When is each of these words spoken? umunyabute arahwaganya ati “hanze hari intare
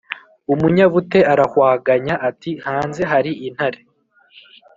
umunyabute 0.53 1.19
arahwaganya 1.31 2.15
ati 2.29 2.51
“hanze 2.65 3.01
hari 3.11 3.31
intare 3.47 3.79